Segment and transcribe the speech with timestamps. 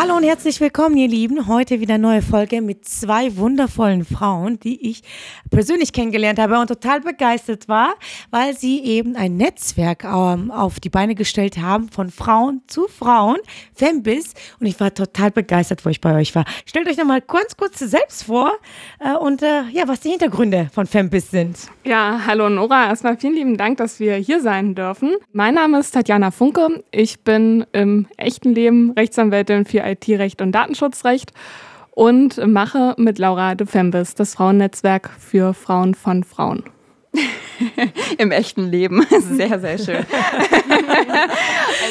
[0.00, 1.48] Hallo und herzlich willkommen, ihr Lieben.
[1.48, 5.02] Heute wieder eine neue Folge mit zwei wundervollen Frauen, die ich
[5.50, 7.94] persönlich kennengelernt habe und total begeistert war,
[8.30, 13.38] weil sie eben ein Netzwerk ähm, auf die Beine gestellt haben von Frauen zu Frauen,
[13.74, 14.34] Fembis.
[14.60, 16.44] Und ich war total begeistert, wo ich bei euch war.
[16.64, 18.52] Stellt euch nochmal kurz, kurz selbst vor
[19.00, 21.56] äh, und äh, ja, was die Hintergründe von Fembis sind.
[21.82, 22.86] Ja, hallo Nora.
[22.86, 25.16] Erstmal vielen lieben Dank, dass wir hier sein dürfen.
[25.32, 26.84] Mein Name ist Tatjana Funke.
[26.92, 31.32] Ich bin im echten Leben Rechtsanwältin für IT-Recht und Datenschutzrecht
[31.90, 36.62] und mache mit Laura de Fembis das Frauennetzwerk für Frauen von Frauen.
[38.18, 39.04] Im echten Leben.
[39.20, 40.06] Sehr, sehr schön.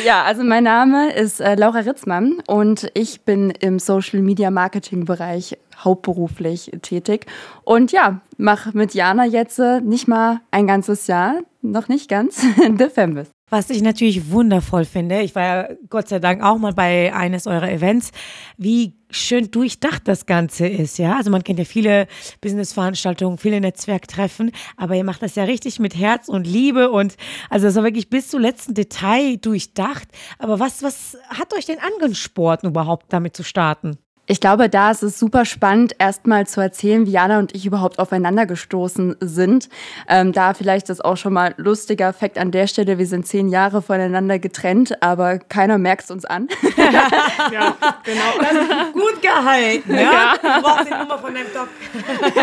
[0.06, 5.06] ja, also mein Name ist äh, Laura Ritzmann und ich bin im Social Media Marketing
[5.06, 7.26] Bereich hauptberuflich tätig.
[7.64, 12.46] Und ja, mache mit Jana jetzt äh, nicht mal ein ganzes Jahr, noch nicht ganz,
[12.78, 13.37] The Fembis.
[13.50, 17.48] Was ich natürlich wundervoll finde, ich war ja Gott sei Dank auch mal bei eines
[17.48, 18.12] eurer Events,
[18.58, 21.16] wie schön durchdacht das Ganze ist, ja.
[21.16, 22.08] Also man kennt ja viele
[22.42, 27.16] Businessveranstaltungen, viele Netzwerktreffen, aber ihr macht das ja richtig mit Herz und Liebe und
[27.50, 30.10] also das war wirklich bis zum letzten Detail durchdacht.
[30.40, 33.98] Aber was, was hat euch denn angespornt, überhaupt damit zu starten?
[34.30, 37.98] Ich glaube, da ist es super spannend, erstmal zu erzählen, wie Jana und ich überhaupt
[37.98, 39.70] aufeinander gestoßen sind.
[40.10, 43.48] Ähm, da vielleicht ist auch schon mal lustiger Fakt an der Stelle, wir sind zehn
[43.48, 46.50] Jahre voneinander getrennt, aber keiner merkt es uns an.
[46.78, 48.24] ja, genau.
[48.42, 50.02] Das ist gut gehalten, ja?
[50.02, 50.34] ja.
[50.42, 51.70] Du brauchst die Nummer von deinem Doc.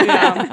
[0.07, 0.47] ja.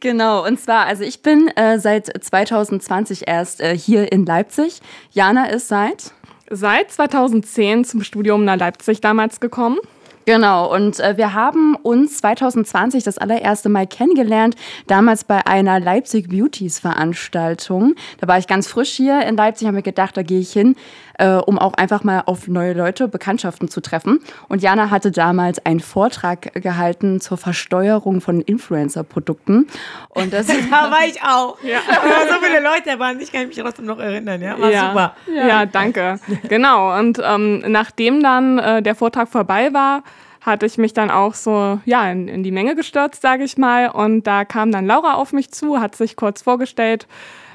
[0.00, 4.80] Genau, und zwar, also ich bin äh, seit 2020 erst äh, hier in Leipzig.
[5.10, 6.12] Jana ist seit?
[6.50, 9.78] Seit 2010 zum Studium nach Leipzig damals gekommen.
[10.26, 16.30] Genau, und äh, wir haben uns 2020 das allererste Mal kennengelernt, damals bei einer Leipzig
[16.30, 17.94] Beauties Veranstaltung.
[18.20, 20.76] Da war ich ganz frisch hier in Leipzig, habe mir gedacht, da gehe ich hin,
[21.18, 24.20] äh, um auch einfach mal auf neue Leute, Bekanntschaften zu treffen.
[24.48, 29.66] Und Jana hatte damals einen Vortrag gehalten zur Versteuerung von Influencer-Produkten.
[30.10, 31.58] Und das da war ich auch.
[31.62, 31.78] Ja.
[31.88, 34.40] Aber so viele Leute waren, ich kann mich trotzdem noch erinnern.
[34.40, 34.88] Ja, war ja.
[34.88, 35.16] super.
[35.34, 36.18] Ja, ja danke.
[36.48, 36.98] genau.
[36.98, 40.02] Und ähm, nachdem dann äh, der Vortrag vorbei war,
[40.40, 43.88] hatte ich mich dann auch so ja, in, in die Menge gestürzt, sage ich mal.
[43.88, 47.06] Und da kam dann Laura auf mich zu, hat sich kurz vorgestellt,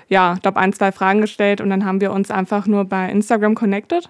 [0.09, 3.09] ja, ich glaube, ein, zwei Fragen gestellt und dann haben wir uns einfach nur bei
[3.09, 4.09] Instagram connected.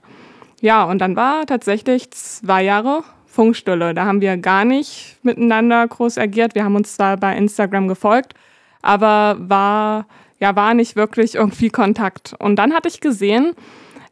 [0.61, 3.93] Ja, und dann war tatsächlich zwei Jahre Funkstille.
[3.93, 6.55] Da haben wir gar nicht miteinander groß agiert.
[6.55, 8.33] Wir haben uns zwar bei Instagram gefolgt,
[8.81, 10.07] aber war,
[10.39, 12.33] ja, war nicht wirklich irgendwie Kontakt.
[12.39, 13.53] Und dann hatte ich gesehen,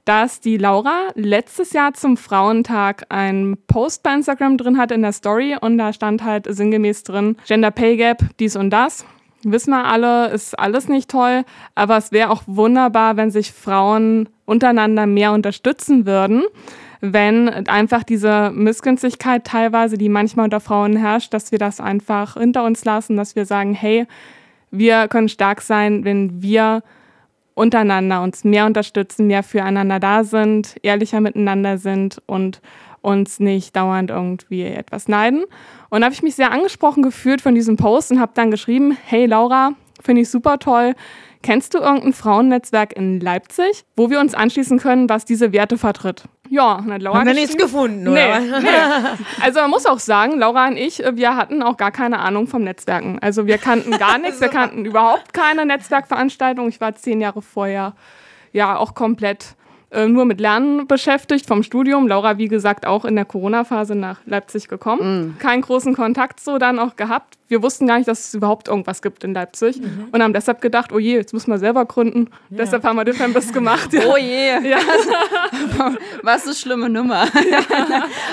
[0.06, 5.12] dass die Laura letztes Jahr zum Frauentag einen Post bei Instagram drin hat in der
[5.12, 9.06] Story und da stand halt sinngemäß drin, Gender Pay Gap, dies und das.
[9.44, 11.44] Wissen wir alle, ist alles nicht toll,
[11.75, 16.44] aber es wäre auch wunderbar, wenn sich Frauen untereinander mehr unterstützen würden,
[17.02, 22.64] wenn einfach diese Missgünstigkeit teilweise, die manchmal unter Frauen herrscht, dass wir das einfach hinter
[22.64, 24.08] uns lassen, dass wir sagen, hey,
[24.72, 26.81] wir können stark sein, wenn wir
[27.54, 32.62] untereinander uns mehr unterstützen, mehr füreinander da sind, ehrlicher miteinander sind und
[33.07, 35.45] uns nicht dauernd irgendwie etwas neiden.
[35.90, 38.97] Und da habe ich mich sehr angesprochen gefühlt von diesem Post und habe dann geschrieben,
[39.06, 40.94] hey Laura, finde ich super toll.
[41.41, 46.23] Kennst du irgendein Frauennetzwerk in Leipzig, wo wir uns anschließen können, was diese Werte vertritt?
[46.50, 48.40] Ja, hat Laura Haben wir nichts gefunden, oder?
[48.40, 48.69] Nee, nee.
[49.41, 52.63] Also man muss auch sagen, Laura und ich, wir hatten auch gar keine Ahnung vom
[52.63, 53.19] Netzwerken.
[53.22, 56.68] Also wir kannten gar nichts, wir kannten überhaupt keine Netzwerkveranstaltung.
[56.68, 57.94] Ich war zehn Jahre vorher
[58.51, 59.56] ja auch komplett
[59.92, 62.08] äh, nur mit Lernen beschäftigt vom Studium.
[62.08, 65.36] Laura, wie gesagt, auch in der Corona-Phase nach Leipzig gekommen.
[65.36, 65.40] Mm.
[65.40, 67.38] Keinen großen Kontakt so dann auch gehabt.
[67.47, 70.09] Wir wussten gar nicht, dass es überhaupt irgendwas gibt in Leipzig mhm.
[70.12, 72.30] und haben deshalb gedacht, oh je, jetzt müssen wir selber gründen.
[72.50, 72.58] Ja.
[72.58, 73.94] Deshalb haben wir Diffambus gemacht.
[73.94, 74.02] Ja.
[74.08, 74.69] Oh je.
[74.69, 74.80] Ja.
[76.24, 77.28] Was eine schlimme Nummer.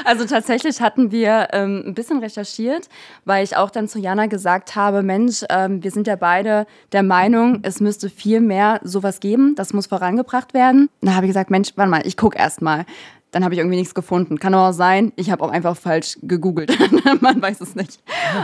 [0.04, 2.88] also tatsächlich hatten wir ähm, ein bisschen recherchiert,
[3.24, 7.02] weil ich auch dann zu Jana gesagt habe, Mensch, ähm, wir sind ja beide der
[7.04, 9.54] Meinung, es müsste viel mehr sowas geben.
[9.54, 10.88] Das muss vorangebracht werden.
[11.00, 12.84] Da habe ich gesagt, gesagt, Mensch, warte mal, ich gucke erst mal.
[13.34, 14.38] Dann habe ich irgendwie nichts gefunden.
[14.38, 16.72] Kann aber auch sein, ich habe auch einfach falsch gegoogelt.
[17.20, 18.00] Man weiß es nicht.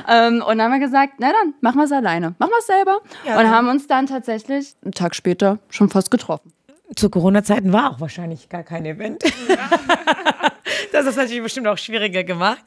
[0.09, 2.35] ähm, und dann haben wir gesagt, na dann, machen wir es alleine.
[2.41, 2.99] Machen wir es selber.
[3.25, 6.53] Ja, und haben uns dann tatsächlich einen Tag später schon fast getroffen.
[6.97, 9.23] Zu Corona-Zeiten war auch wahrscheinlich gar kein Event.
[9.49, 9.57] Ja.
[10.93, 12.63] das ist natürlich bestimmt auch schwieriger gemacht.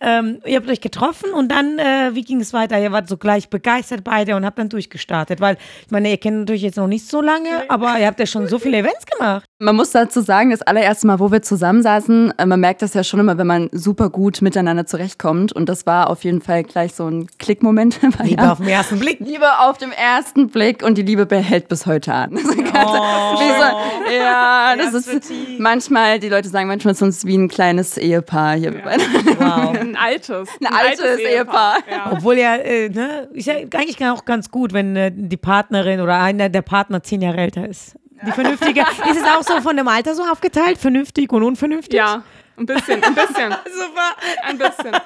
[0.00, 2.78] Ähm, ihr habt euch getroffen und dann, äh, wie ging es weiter?
[2.80, 6.38] Ihr wart so gleich begeistert beide und habt dann durchgestartet, weil ich meine, ihr kennt
[6.38, 9.44] natürlich jetzt noch nicht so lange, aber ihr habt ja schon so viele Events gemacht.
[9.58, 13.04] Man muss dazu sagen, das allererste Mal, wo wir zusammensaßen, äh, man merkt das ja
[13.04, 16.94] schon immer, wenn man super gut miteinander zurechtkommt und das war auf jeden Fall gleich
[16.94, 18.00] so ein Klickmoment.
[18.22, 18.52] Liebe ja.
[18.52, 19.20] auf den ersten Blick.
[19.20, 22.38] Liebe auf dem ersten Blick und die Liebe behält bis heute an.
[22.78, 23.36] Oh.
[23.36, 23.42] So,
[24.16, 28.72] ja, das ist manchmal, die Leute sagen manchmal, ist uns wie ein kleines Ehepaar hier.
[28.72, 28.82] Ja.
[29.38, 29.76] Wow.
[29.78, 30.48] ein altes.
[30.60, 31.76] Ein, ein altes, altes, Ehepaar.
[31.78, 32.06] Ehepaar.
[32.06, 32.12] Ja.
[32.12, 36.18] Obwohl ja, äh, ne, ist ja eigentlich auch ganz gut, wenn äh, die Partnerin oder
[36.18, 37.96] einer der Partner zehn Jahre älter ist.
[38.24, 38.80] Die vernünftige.
[38.80, 40.78] ist es auch so von dem Alter so aufgeteilt?
[40.78, 41.98] Vernünftig und unvernünftig?
[41.98, 42.22] Ja.
[42.58, 43.54] Ein bisschen, ein bisschen.
[43.66, 44.16] Super.
[44.42, 44.96] Ein bisschen.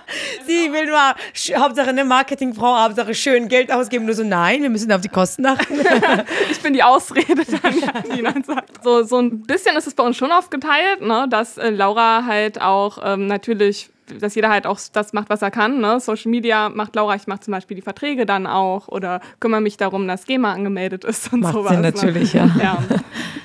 [0.47, 4.05] Sie will nur, Hauptsache eine Marketingfrau, Hauptsache schön Geld ausgeben.
[4.05, 5.75] Nur so, nein, wir müssen auf die Kosten achten.
[6.51, 7.43] ich bin die Ausrede
[8.15, 8.85] die dann sagt.
[8.85, 12.61] So, so ein bisschen ist es bei uns schon aufgeteilt, ne, dass äh, Laura halt
[12.61, 15.81] auch ähm, natürlich dass jeder halt auch das macht, was er kann.
[15.81, 16.01] Ne?
[16.01, 19.77] Social Media macht Laura, ich mache zum Beispiel die Verträge dann auch oder kümmere mich
[19.77, 21.73] darum, dass GEMA angemeldet ist und macht sowas.
[21.73, 22.53] Sinn, natürlich, ne?
[22.59, 22.63] ja.
[22.63, 22.79] ja.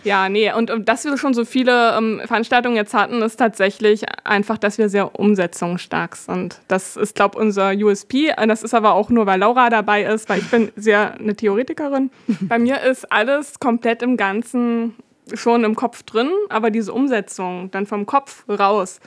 [0.05, 4.03] Ja, nee, und, und dass wir schon so viele ähm, Veranstaltungen jetzt hatten, ist tatsächlich
[4.23, 6.61] einfach, dass wir sehr umsetzungsstark sind.
[6.67, 8.31] Das ist, glaube ich, unser USP.
[8.47, 12.11] Das ist aber auch nur, weil Laura dabei ist, weil ich bin sehr eine Theoretikerin.
[12.41, 14.93] Bei mir ist alles komplett im Ganzen
[15.33, 18.99] schon im Kopf drin, aber diese Umsetzung dann vom Kopf raus,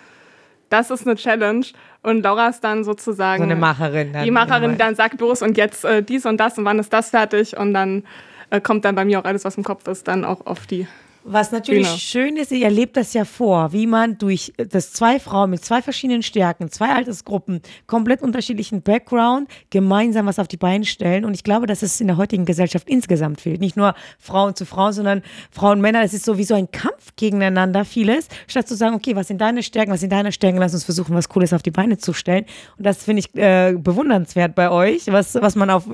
[0.69, 1.67] das ist eine Challenge.
[2.03, 3.43] Und Laura ist dann sozusagen.
[3.43, 4.12] So eine Macherin.
[4.12, 6.93] Dann die Macherin dann sagt los und jetzt äh, dies und das und wann ist
[6.93, 8.05] das fertig und dann
[8.50, 10.87] äh, kommt dann bei mir auch alles, was im Kopf ist, dann auch auf die
[11.30, 11.98] was natürlich genau.
[11.98, 15.82] schön ist, ihr erlebt das ja vor, wie man durch das zwei Frauen mit zwei
[15.82, 21.25] verschiedenen Stärken, zwei Altersgruppen, komplett unterschiedlichen Background, gemeinsam was auf die Beine stellen.
[21.25, 23.60] Und ich glaube, dass es in der heutigen Gesellschaft insgesamt fehlt.
[23.60, 26.02] Nicht nur Frauen zu Frauen, sondern Frauen und Männer.
[26.02, 29.40] Es ist so wie so ein Kampf gegeneinander, vieles, statt zu sagen, okay, was sind
[29.40, 32.12] deine Stärken, was sind deine Stärken, lass uns versuchen, was Cooles auf die Beine zu
[32.12, 32.44] stellen.
[32.76, 35.84] Und das finde ich äh, bewundernswert bei euch, was, was man auf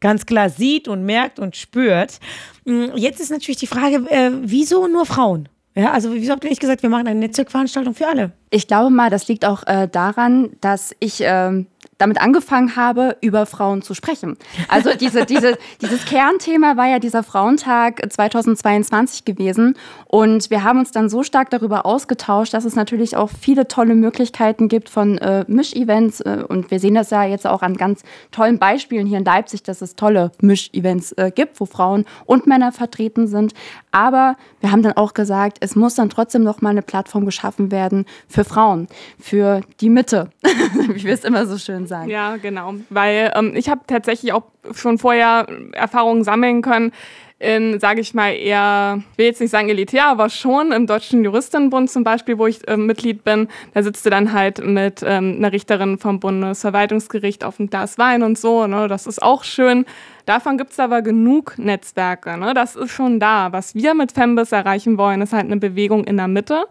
[0.00, 2.20] ganz klar sieht und merkt und spürt.
[2.68, 5.48] Mm, jetzt ist natürlich die Frage, äh, wieso nur Frauen?
[5.74, 8.32] Ja, also wieso habt ihr nicht gesagt, wir machen eine Netzwerkveranstaltung für alle?
[8.50, 11.64] Ich glaube mal, das liegt auch äh, daran, dass ich äh,
[11.98, 14.36] damit angefangen habe, über Frauen zu sprechen.
[14.68, 19.76] Also diese, diese, dieses Kernthema war ja dieser Frauentag 2022 gewesen.
[20.06, 23.96] Und wir haben uns dann so stark darüber ausgetauscht, dass es natürlich auch viele tolle
[23.96, 26.20] Möglichkeiten gibt von äh, Misch-Events.
[26.20, 29.64] Äh, und wir sehen das ja jetzt auch an ganz tollen Beispielen hier in Leipzig,
[29.64, 33.54] dass es tolle Misch-Events äh, gibt, wo Frauen und Männer vertreten sind.
[33.90, 37.72] Aber wir haben dann auch gesagt, es muss dann trotzdem noch mal eine Plattform geschaffen
[37.72, 38.88] werden für Frauen,
[39.18, 42.10] für die Mitte, wie wir es immer so schön sagen.
[42.10, 42.74] Ja, genau.
[42.90, 44.44] Weil ähm, ich habe tatsächlich auch
[44.74, 46.92] schon vorher Erfahrungen sammeln können,
[47.40, 51.22] in, sage ich mal, eher, ich will jetzt nicht sagen elitär, aber schon im Deutschen
[51.22, 55.36] Juristinnenbund zum Beispiel, wo ich äh, Mitglied bin, da sitzt du dann halt mit ähm,
[55.38, 58.88] einer Richterin vom Bundesverwaltungsgericht auf ein Glas Wein und so, ne?
[58.88, 59.86] das ist auch schön.
[60.26, 62.54] Davon gibt es aber genug Netzwerke, ne?
[62.54, 63.52] das ist schon da.
[63.52, 66.64] Was wir mit Fembis erreichen wollen, ist halt eine Bewegung in der Mitte.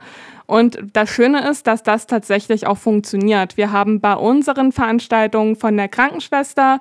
[0.47, 3.57] Und das Schöne ist, dass das tatsächlich auch funktioniert.
[3.57, 6.79] Wir haben bei unseren Veranstaltungen von der Krankenschwester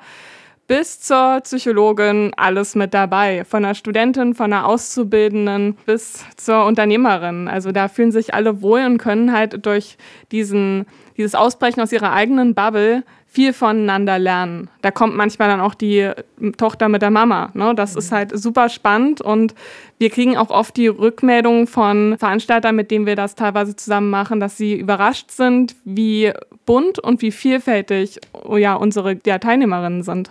[0.67, 3.45] bis zur Psychologin alles mit dabei.
[3.45, 7.49] Von der Studentin, von der Auszubildenden bis zur Unternehmerin.
[7.49, 9.97] Also da fühlen sich alle wohl und können halt durch
[10.33, 10.87] diesen,
[11.17, 13.05] dieses Ausbrechen aus ihrer eigenen Bubble
[13.37, 14.71] viel voneinander lernen.
[14.81, 16.11] Da kommt manchmal dann auch die
[16.57, 17.51] Tochter mit der Mama.
[17.53, 17.75] Ne?
[17.75, 17.99] Das mhm.
[17.99, 19.55] ist halt super spannend und
[19.99, 24.41] wir kriegen auch oft die Rückmeldungen von Veranstaltern, mit denen wir das teilweise zusammen machen,
[24.41, 26.33] dass sie überrascht sind, wie
[26.65, 28.21] bunt und wie vielfältig
[28.57, 30.31] ja, unsere ja, Teilnehmerinnen sind.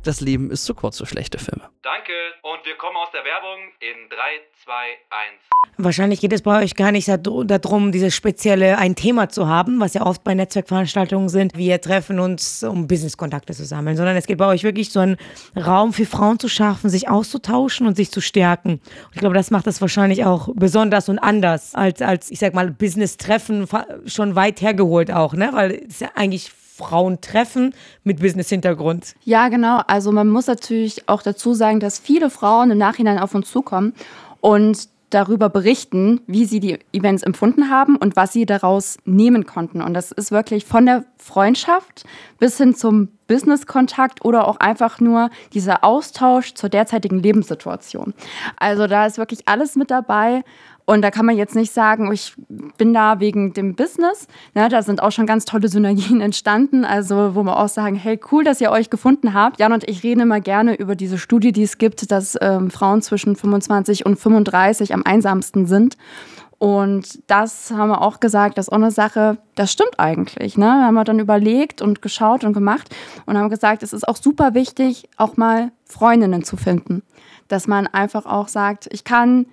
[0.03, 1.69] das Leben ist zu kurz für schlechte Filme.
[1.83, 4.15] Danke und wir kommen aus der Werbung in 3,
[4.63, 5.41] 2, 1.
[5.77, 9.93] Wahrscheinlich geht es bei euch gar nicht darum, dieses spezielle ein Thema zu haben, was
[9.93, 11.55] ja oft bei Netzwerkveranstaltungen sind.
[11.55, 15.17] Wir treffen uns, um Businesskontakte zu sammeln, sondern es geht bei euch wirklich so einen
[15.55, 18.73] Raum für Frauen zu schaffen, sich auszutauschen und sich zu stärken.
[18.73, 22.53] Und ich glaube, das macht das wahrscheinlich auch besonders und anders als, als ich sag
[22.53, 23.67] mal, Business-Treffen
[24.05, 25.49] schon weit hergeholt auch, ne?
[25.53, 27.73] Weil es ja eigentlich Frauen treffen
[28.03, 29.15] mit Business-Hintergrund.
[29.23, 29.81] Ja, genau.
[29.87, 33.93] Also man muss natürlich auch dazu sagen, dass viele Frauen im Nachhinein auf uns zukommen
[34.39, 39.81] und darüber berichten, wie sie die Events empfunden haben und was sie daraus nehmen konnten.
[39.81, 42.05] Und das ist wirklich von der Freundschaft
[42.39, 48.13] bis hin zum Business-Kontakt oder auch einfach nur dieser Austausch zur derzeitigen Lebenssituation.
[48.57, 50.43] Also da ist wirklich alles mit dabei.
[50.85, 52.33] Und da kann man jetzt nicht sagen, ich
[52.77, 54.27] bin da wegen dem Business.
[54.53, 58.19] Ne, da sind auch schon ganz tolle Synergien entstanden, also wo wir auch sagen, hey,
[58.31, 59.59] cool, dass ihr euch gefunden habt.
[59.59, 63.01] Jan und ich reden immer gerne über diese Studie, die es gibt, dass ähm, Frauen
[63.01, 65.97] zwischen 25 und 35 am einsamsten sind.
[66.61, 70.59] Und das haben wir auch gesagt, das ist auch eine Sache, das stimmt eigentlich.
[70.59, 70.67] Ne?
[70.67, 72.95] Haben wir dann überlegt und geschaut und gemacht
[73.25, 77.01] und haben gesagt, es ist auch super wichtig, auch mal Freundinnen zu finden.
[77.47, 79.47] Dass man einfach auch sagt, ich kann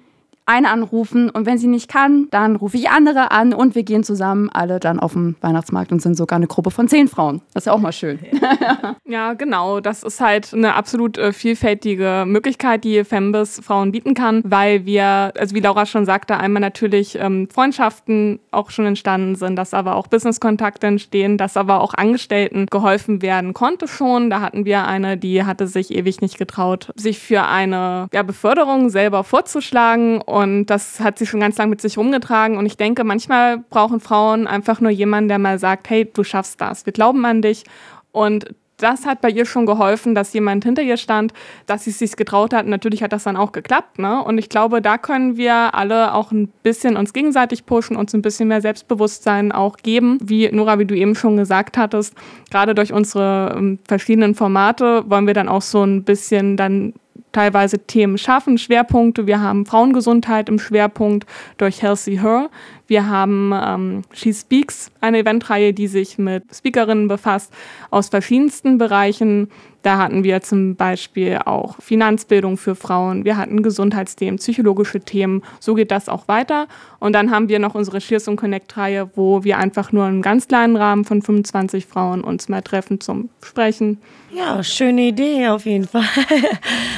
[0.49, 4.03] eine anrufen und wenn sie nicht kann, dann rufe ich andere an und wir gehen
[4.03, 7.43] zusammen alle dann auf den Weihnachtsmarkt und sind sogar eine Gruppe von zehn Frauen.
[7.53, 8.19] Das ist ja auch mal schön.
[9.05, 9.81] ja, genau.
[9.81, 15.33] Das ist halt eine absolut äh, vielfältige Möglichkeit, die Fembis Frauen bieten kann, weil wir,
[15.39, 19.97] also wie Laura schon sagte, einmal natürlich ähm, Freundschaften auch schon entstanden sind, dass aber
[19.97, 24.31] auch Businesskontakte entstehen, dass aber auch Angestellten geholfen werden konnte schon.
[24.31, 28.89] Da hatten wir eine, die hatte sich ewig nicht getraut, sich für eine ja, Beförderung
[28.89, 32.57] selber vorzuschlagen das hat sie schon ganz lange mit sich rumgetragen.
[32.59, 36.61] Und ich denke, manchmal brauchen Frauen einfach nur jemanden, der mal sagt, hey, du schaffst
[36.61, 36.87] das.
[36.87, 37.65] Wir glauben an dich.
[38.13, 38.47] Und
[38.79, 41.33] das hat bei ihr schon geholfen, dass jemand hinter ihr stand,
[41.67, 42.65] dass sie es sich getraut hat.
[42.65, 43.99] Und natürlich hat das dann auch geklappt.
[43.99, 44.23] Ne?
[44.23, 48.23] Und ich glaube, da können wir alle auch ein bisschen uns gegenseitig pushen, uns ein
[48.23, 50.19] bisschen mehr Selbstbewusstsein auch geben.
[50.23, 52.15] Wie Nora, wie du eben schon gesagt hattest,
[52.51, 56.95] gerade durch unsere ähm, verschiedenen Formate wollen wir dann auch so ein bisschen dann
[57.33, 59.27] teilweise Themen schaffen, Schwerpunkte.
[59.27, 62.51] Wir haben Frauengesundheit im Schwerpunkt durch Healthy Her.
[62.89, 67.53] Wir haben ähm, She Speaks, eine Eventreihe, die sich mit Speakerinnen befasst
[67.91, 69.51] aus verschiedensten Bereichen.
[69.83, 75.43] Da hatten wir zum Beispiel auch Finanzbildung für Frauen, wir hatten Gesundheitsthemen, psychologische Themen.
[75.61, 76.67] So geht das auch weiter.
[76.99, 80.49] Und dann haben wir noch unsere Cheers und Connect-Reihe, wo wir einfach nur einen ganz
[80.49, 83.99] kleinen Rahmen von 25 Frauen uns mal treffen zum Sprechen.
[84.31, 86.03] Ja, schöne Idee auf jeden Fall.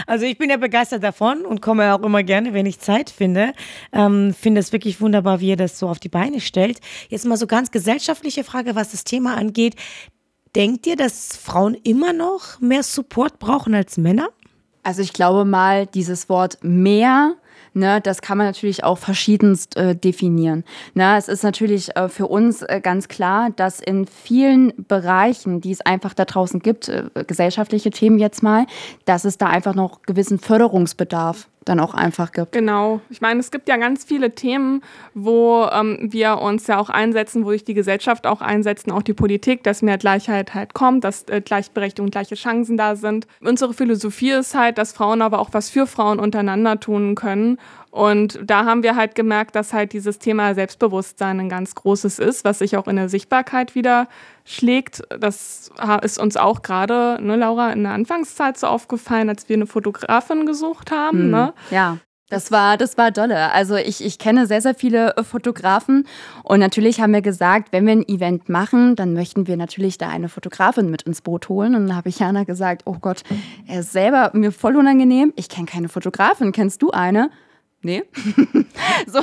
[0.07, 3.53] Also ich bin ja begeistert davon und komme auch immer gerne, wenn ich Zeit finde.
[3.93, 6.81] Ähm, finde es wirklich wunderbar, wie ihr das so auf die Beine stellt.
[7.09, 9.75] Jetzt mal so ganz gesellschaftliche Frage, was das Thema angeht.
[10.55, 14.29] Denkt ihr, dass Frauen immer noch mehr Support brauchen als Männer?
[14.83, 17.37] Also ich glaube mal, dieses Wort mehr
[17.73, 20.65] Ne, das kann man natürlich auch verschiedenst äh, definieren.
[20.95, 25.71] Ne, es ist natürlich äh, für uns äh, ganz klar, dass in vielen Bereichen, die
[25.71, 28.67] es einfach da draußen gibt, äh, gesellschaftliche Themen jetzt mal,
[29.05, 32.53] dass es da einfach noch gewissen Förderungsbedarf dann auch einfach gibt.
[32.53, 33.01] Genau.
[33.11, 34.83] Ich meine, es gibt ja ganz viele Themen,
[35.15, 39.15] wo ähm, wir uns ja auch einsetzen, wo sich die Gesellschaft auch einsetzen, auch die
[39.15, 43.27] Politik, dass mehr Gleichheit halt kommt, dass äh, Gleichberechtigung gleiche Chancen da sind.
[43.41, 47.59] Unsere Philosophie ist halt, dass Frauen aber auch was für Frauen untereinander tun können
[47.91, 52.45] und da haben wir halt gemerkt, dass halt dieses Thema Selbstbewusstsein ein ganz großes ist,
[52.45, 54.07] was sich auch in der Sichtbarkeit wieder
[54.45, 55.03] schlägt.
[55.19, 55.71] Das
[56.03, 60.47] ist uns auch gerade, ne, Laura, in der Anfangszeit so aufgefallen, als wir eine Fotografin
[60.47, 61.19] gesucht haben.
[61.19, 61.55] Hm, ne?
[61.71, 61.99] Ja.
[62.29, 63.51] Das war, das war dolle.
[63.51, 66.07] Also ich, ich kenne sehr, sehr viele äh, Fotografen
[66.45, 70.09] und natürlich haben wir gesagt, wenn wir ein Event machen, dann möchten wir natürlich da
[70.09, 71.75] eine Fotografin mit ins Boot holen.
[71.75, 73.25] Und dann habe ich Jana gesagt, oh Gott,
[73.67, 75.33] er ist selber mir voll unangenehm.
[75.35, 76.53] Ich kenne keine Fotografin.
[76.53, 77.31] Kennst du eine?
[77.83, 78.03] Nee.
[79.07, 79.21] so,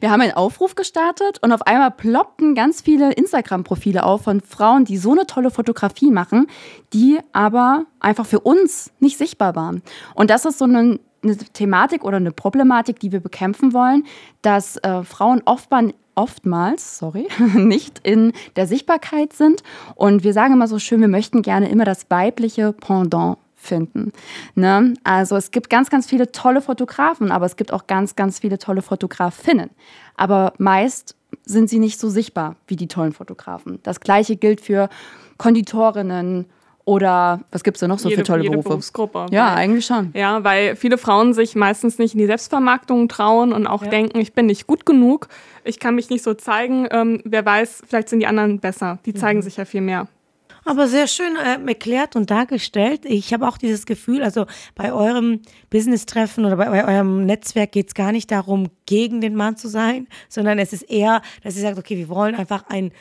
[0.00, 4.84] wir haben einen Aufruf gestartet und auf einmal ploppten ganz viele Instagram-Profile auf von Frauen,
[4.84, 6.48] die so eine tolle Fotografie machen,
[6.92, 9.82] die aber einfach für uns nicht sichtbar waren.
[10.14, 14.04] Und das ist so eine, eine Thematik oder eine Problematik, die wir bekämpfen wollen,
[14.42, 19.62] dass äh, Frauen oftmals oftmals, sorry, nicht in der Sichtbarkeit sind.
[19.94, 24.12] Und wir sagen immer so schön, wir möchten gerne immer das weibliche Pendant finden.
[24.54, 24.94] Ne?
[25.04, 28.58] Also es gibt ganz, ganz viele tolle Fotografen, aber es gibt auch ganz, ganz viele
[28.58, 29.70] tolle Fotografinnen.
[30.16, 33.78] Aber meist sind sie nicht so sichtbar wie die tollen Fotografen.
[33.82, 34.88] Das gleiche gilt für
[35.38, 36.46] Konditorinnen,
[36.90, 38.70] oder was gibt es da noch so jede, für tolle jede Berufe?
[38.70, 39.26] Berufsgruppe.
[39.30, 40.10] Ja, weil, eigentlich schon.
[40.14, 43.90] Ja, weil viele Frauen sich meistens nicht in die Selbstvermarktung trauen und auch ja.
[43.90, 45.28] denken, ich bin nicht gut genug,
[45.62, 46.88] ich kann mich nicht so zeigen.
[46.90, 48.98] Ähm, wer weiß, vielleicht sind die anderen besser.
[49.06, 49.42] Die zeigen mhm.
[49.42, 50.08] sich ja viel mehr.
[50.64, 53.04] Aber sehr schön äh, erklärt und dargestellt.
[53.04, 55.40] Ich habe auch dieses Gefühl, also bei eurem
[55.70, 60.06] Business-Treffen oder bei eurem Netzwerk geht es gar nicht darum, gegen den Mann zu sein,
[60.28, 62.92] sondern es ist eher, dass ihr sagt, okay, wir wollen einfach ein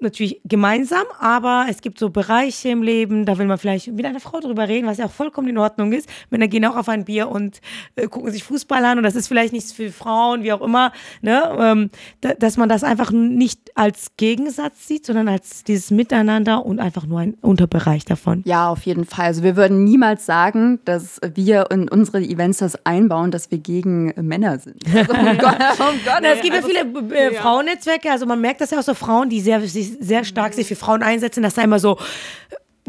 [0.00, 4.20] natürlich gemeinsam, aber es gibt so Bereiche im Leben, da will man vielleicht mit einer
[4.20, 6.08] Frau drüber reden, was ja auch vollkommen in Ordnung ist.
[6.30, 7.60] Männer gehen auch auf ein Bier und
[7.96, 10.92] äh, gucken sich Fußball an und das ist vielleicht nichts für Frauen, wie auch immer,
[11.20, 11.56] ne?
[11.58, 11.90] Ähm,
[12.20, 17.06] da, dass man das einfach nicht als Gegensatz sieht, sondern als dieses Miteinander und einfach
[17.06, 18.42] nur ein Unterbereich davon.
[18.44, 19.26] Ja, auf jeden Fall.
[19.26, 24.12] Also wir würden niemals sagen, dass wir in unsere Events das einbauen, dass wir gegen
[24.16, 24.82] Männer sind.
[24.94, 27.34] Also, um Gott, um Gott, Na, es gibt ja also viele äh.
[27.34, 30.68] Frauennetzwerke, also man merkt das ja auch so Frauen, die sehr sich sehr stark sich
[30.68, 31.98] für Frauen einsetzen, dass da immer so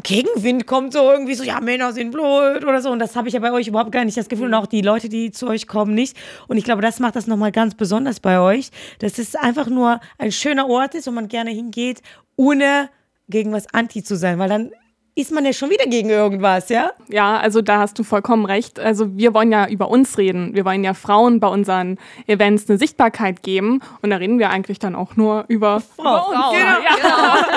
[0.04, 2.90] Gegenwind kommt, so irgendwie so, ja, Männer sind blöd oder so.
[2.90, 4.48] Und das habe ich ja bei euch überhaupt gar nicht das Gefühl.
[4.48, 6.16] Und auch die Leute, die zu euch kommen, nicht.
[6.48, 10.00] Und ich glaube, das macht das nochmal ganz besonders bei euch, dass es einfach nur
[10.18, 12.02] ein schöner Ort ist, wo man gerne hingeht,
[12.36, 12.90] ohne
[13.28, 14.40] gegen was anti zu sein.
[14.40, 14.72] Weil dann
[15.20, 16.92] ist man ja schon wieder gegen irgendwas, ja?
[17.10, 18.80] Ja, also da hast du vollkommen recht.
[18.80, 20.56] Also wir wollen ja über uns reden.
[20.56, 23.82] Wir wollen ja Frauen bei unseren Events eine Sichtbarkeit geben.
[24.02, 26.32] Und da reden wir eigentlich dann auch nur über, Frau.
[26.32, 26.58] über uns.
[26.58, 27.10] Genau.
[27.10, 27.46] Ja.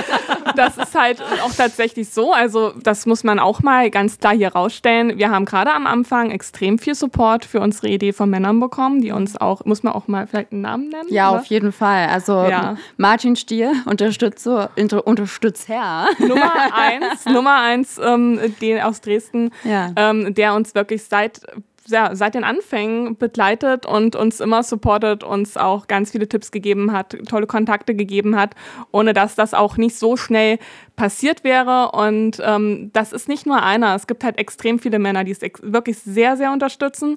[0.57, 2.33] Das ist halt auch tatsächlich so.
[2.33, 5.17] Also das muss man auch mal ganz klar hier rausstellen.
[5.17, 9.13] Wir haben gerade am Anfang extrem viel Support für unsere Idee von Männern bekommen, die
[9.13, 11.09] uns auch, muss man auch mal vielleicht einen Namen nennen?
[11.09, 11.41] Ja, oder?
[11.41, 12.09] auf jeden Fall.
[12.09, 12.77] Also Ja.
[12.99, 14.71] Martin Stier, Unterstützer,
[15.05, 16.07] Unterstützer.
[16.19, 19.93] Nummer eins, Nummer eins, ähm, den aus Dresden, Ja.
[19.97, 21.41] ähm, der uns wirklich seit
[21.89, 26.93] ja, seit den Anfängen begleitet und uns immer supportet, uns auch ganz viele Tipps gegeben
[26.93, 28.55] hat, tolle Kontakte gegeben hat,
[28.93, 30.61] ohne dass das auch nicht so schnell
[30.95, 31.91] passiert wäre.
[31.91, 33.97] Und ähm, das ist nicht nur einer.
[33.97, 37.17] Es gibt halt extrem viele Männer, die es wirklich sehr, sehr unterstützen.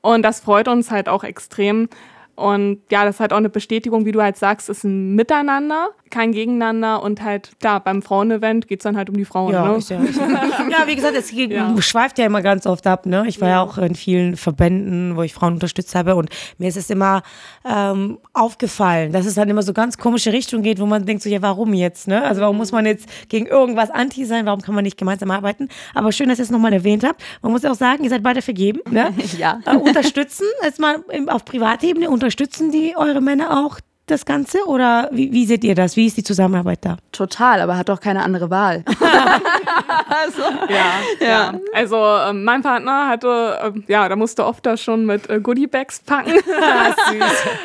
[0.00, 1.88] Und das freut uns halt auch extrem.
[2.36, 5.88] Und ja, das ist halt auch eine Bestätigung, wie du halt sagst, ist ein Miteinander,
[6.10, 7.02] kein Gegeneinander.
[7.02, 9.52] Und halt, da beim Frauenevent geht es dann halt um die Frauen.
[9.52, 9.78] Ja, ne?
[9.88, 9.98] ja,
[10.70, 10.86] ja.
[10.86, 11.74] wie gesagt, es Ja.
[11.80, 13.06] schweift ja immer ganz oft ab.
[13.06, 13.24] Ne?
[13.26, 13.62] Ich war ja.
[13.62, 17.22] auch in vielen Verbänden, wo ich Frauen unterstützt habe und mir ist es immer
[17.64, 21.28] ähm, aufgefallen, dass es dann immer so ganz komische Richtungen geht, wo man denkt so,
[21.28, 22.08] ja, warum jetzt?
[22.08, 22.22] Ne?
[22.22, 24.46] Also warum muss man jetzt gegen irgendwas anti sein?
[24.46, 25.68] Warum kann man nicht gemeinsam arbeiten?
[25.94, 27.22] Aber schön, dass ihr es nochmal erwähnt habt.
[27.42, 28.80] Man muss auch sagen, ihr seid beide vergeben.
[28.90, 29.12] Ne?
[29.38, 29.58] Ja.
[29.66, 35.10] Äh, unterstützen, jetzt mal im- auf Privatebene, unterstützen die eure Männer auch das Ganze oder
[35.12, 35.96] wie, wie seht ihr das?
[35.96, 36.96] Wie ist die Zusammenarbeit da?
[37.12, 38.84] Total, aber hat doch keine andere Wahl.
[40.68, 41.54] Ja, ja.
[41.72, 46.00] Also ähm, mein Partner hatte, ähm, ja, da musste oft das schon mit äh, Goodiebags
[46.00, 46.32] packen.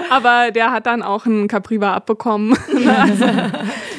[0.10, 2.58] Aber der hat dann auch einen Capriva abbekommen.
[3.00, 3.26] also,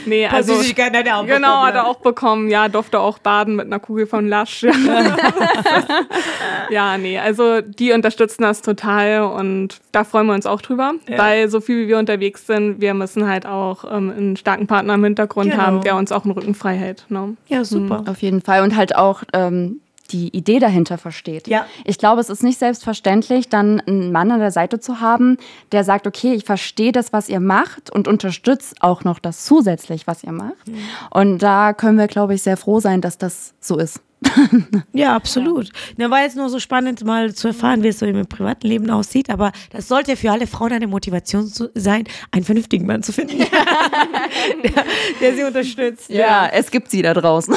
[0.06, 2.50] nee, also Süßigkeiten hat er auch genau, bekommen, hat er auch bekommen.
[2.50, 4.62] Ja, durfte auch baden mit einer Kugel von Lush.
[4.62, 4.72] Ja,
[6.70, 11.48] ja nee, also die unterstützen das total und da freuen wir uns auch drüber, weil
[11.48, 15.04] so viel wie wir unterwegs sind, wir müssen halt auch ähm, einen starken Partner im
[15.04, 15.62] Hintergrund Genau.
[15.62, 17.04] haben, der uns auch den Rücken frei hält.
[17.08, 17.36] Ne?
[17.48, 18.04] Ja, super.
[18.06, 18.62] Auf jeden Fall.
[18.62, 19.80] Und halt auch ähm,
[20.12, 21.48] die Idee dahinter versteht.
[21.48, 21.66] Ja.
[21.84, 25.36] Ich glaube, es ist nicht selbstverständlich, dann einen Mann an der Seite zu haben,
[25.72, 30.06] der sagt, okay, ich verstehe das, was ihr macht und unterstützt auch noch das zusätzlich,
[30.06, 30.70] was ihr macht.
[31.10, 34.00] Und da können wir, glaube ich, sehr froh sein, dass das so ist.
[34.92, 35.70] Ja, absolut.
[35.96, 38.90] Na, war jetzt nur so spannend, mal zu erfahren, wie es so im privaten Leben
[38.90, 39.30] aussieht.
[39.30, 43.12] Aber das sollte ja für alle Frauen eine Motivation zu sein, einen vernünftigen Mann zu
[43.12, 43.38] finden,
[44.64, 44.84] der,
[45.20, 46.10] der sie unterstützt.
[46.10, 47.54] Ja, es gibt sie da draußen.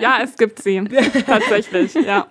[0.00, 0.82] Ja, es gibt sie.
[1.26, 2.26] Tatsächlich, ja.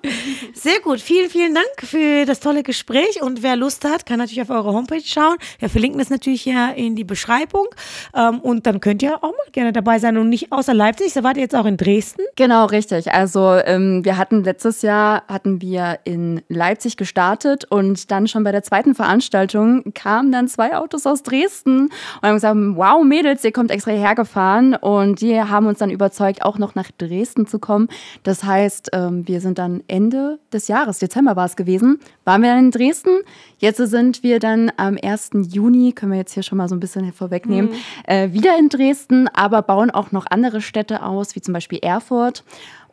[0.54, 1.00] Sehr gut.
[1.00, 3.22] Vielen, vielen Dank für das tolle Gespräch.
[3.22, 5.38] Und wer Lust hat, kann natürlich auf eure Homepage schauen.
[5.60, 7.68] Wir verlinken das natürlich ja in die Beschreibung.
[8.16, 10.18] Ähm, und dann könnt ihr auch mal gerne dabei sein.
[10.18, 12.22] Und nicht außer Leipzig, so wart ihr jetzt auch in Dresden.
[12.36, 13.12] Genau, richtig.
[13.12, 18.52] Also ähm, wir hatten letztes Jahr hatten wir in Leipzig gestartet und dann schon bei
[18.52, 23.52] der zweiten Veranstaltung kamen dann zwei Autos aus Dresden und haben gesagt, wow Mädels, ihr
[23.52, 27.60] kommt extra hierher gefahren und die haben uns dann überzeugt, auch noch nach Dresden zu
[27.60, 27.88] kommen.
[28.24, 32.50] Das heißt, ähm, wir sind dann Ende des Jahres, Dezember war es gewesen, waren wir
[32.50, 33.20] dann in Dresden.
[33.58, 35.32] Jetzt sind wir dann am 1.
[35.50, 37.72] Juni, können wir jetzt hier schon mal so ein bisschen vorwegnehmen,
[38.06, 42.44] äh, wieder in Dresden, aber bauen auch noch andere Städte aus, wie zum Beispiel Erfurt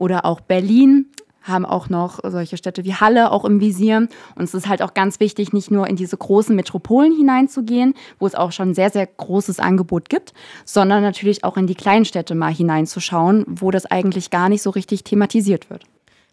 [0.00, 1.06] oder auch Berlin
[1.42, 4.08] haben auch noch solche Städte wie Halle auch im Visier.
[4.34, 8.26] Und es ist halt auch ganz wichtig, nicht nur in diese großen Metropolen hineinzugehen, wo
[8.26, 10.32] es auch schon sehr, sehr großes Angebot gibt,
[10.64, 14.70] sondern natürlich auch in die kleinen Städte mal hineinzuschauen, wo das eigentlich gar nicht so
[14.70, 15.84] richtig thematisiert wird.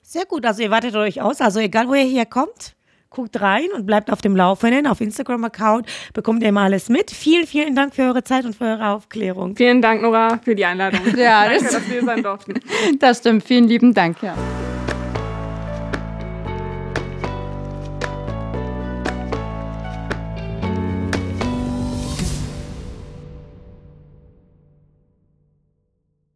[0.01, 0.45] Sehr gut.
[0.45, 1.41] Also ihr wartet euch aus.
[1.41, 2.76] Also egal, wo ihr herkommt,
[3.09, 4.87] guckt rein und bleibt auf dem Laufenden.
[4.87, 7.11] Auf Instagram-Account bekommt ihr immer alles mit.
[7.11, 9.55] Vielen, vielen Dank für eure Zeit und für eure Aufklärung.
[9.55, 11.01] Vielen Dank, Nora, für die Einladung.
[11.15, 12.53] Ja, Danke, das- dass wir sein durften.
[12.99, 13.43] Das stimmt.
[13.43, 14.21] Vielen lieben Dank.
[14.21, 14.35] Ja.